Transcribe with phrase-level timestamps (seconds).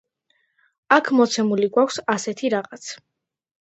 [0.97, 2.95] აქ, მოცემული გვაქვს ასეთი რაღაც.